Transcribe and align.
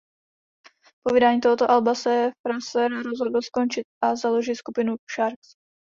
Po 1.03 1.13
vydání 1.13 1.39
tohoto 1.41 1.71
alba 1.71 1.95
se 1.95 2.31
Fraser 2.41 2.91
rozhodl 3.03 3.41
skončit 3.41 3.83
a 4.03 4.15
založit 4.15 4.55
skupinu 4.55 4.95
Sharks. 5.15 5.53